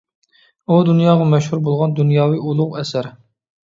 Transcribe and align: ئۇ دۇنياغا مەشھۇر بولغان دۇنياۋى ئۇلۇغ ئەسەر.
ئۇ 0.71 0.77
دۇنياغا 0.87 1.29
مەشھۇر 1.35 1.63
بولغان 1.69 1.97
دۇنياۋى 2.03 2.43
ئۇلۇغ 2.43 2.77
ئەسەر. 2.83 3.17